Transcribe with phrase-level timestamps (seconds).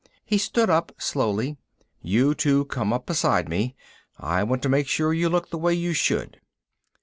[0.25, 1.57] He stood up slowly.
[2.01, 3.75] "You two come up beside me.
[4.17, 6.41] I want to make sure you look the way you should."